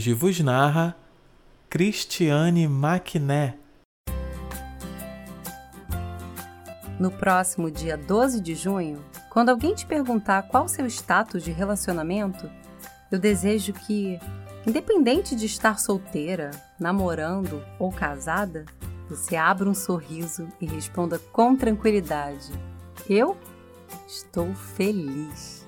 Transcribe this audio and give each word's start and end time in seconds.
Hoje 0.00 0.14
vos 0.14 0.40
narra 0.40 0.96
Cristiane 1.68 2.66
Maquiné. 2.66 3.58
No 6.98 7.10
próximo 7.10 7.70
dia 7.70 7.98
12 7.98 8.40
de 8.40 8.54
junho, 8.54 9.04
quando 9.28 9.50
alguém 9.50 9.74
te 9.74 9.84
perguntar 9.84 10.44
qual 10.44 10.66
seu 10.68 10.86
status 10.86 11.44
de 11.44 11.50
relacionamento, 11.50 12.50
eu 13.12 13.18
desejo 13.18 13.74
que, 13.74 14.18
independente 14.66 15.36
de 15.36 15.44
estar 15.44 15.78
solteira, 15.78 16.50
namorando 16.78 17.62
ou 17.78 17.92
casada, 17.92 18.64
você 19.06 19.36
abra 19.36 19.68
um 19.68 19.74
sorriso 19.74 20.48
e 20.58 20.64
responda 20.64 21.18
com 21.18 21.54
tranquilidade: 21.54 22.50
Eu 23.06 23.36
estou 24.08 24.54
feliz. 24.54 25.59